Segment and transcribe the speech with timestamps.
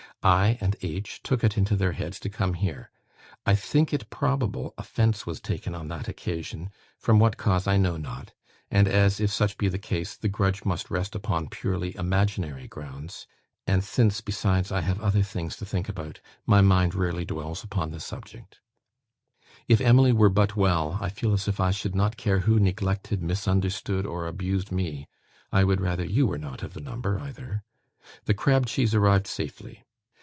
[0.41, 0.59] I.
[0.61, 1.21] and H.
[1.23, 2.91] took it into their heads to come here.
[3.43, 7.97] I think it probable offence was taken on that occasion, from what cause, I know
[7.97, 8.31] not;
[8.69, 13.25] and as, if such be the case, the grudge must rest upon purely imaginary grounds,
[13.65, 17.89] and since, besides, I have other things to think about, my mind rarely dwells upon
[17.89, 18.59] the subject.
[19.67, 23.23] If Emily were but well, I feel as if I should not care who neglected,
[23.23, 25.07] misunderstood, or abused me.
[25.51, 27.63] I would rather you were not of the number either.
[28.25, 29.83] The crab cheese arrived safely.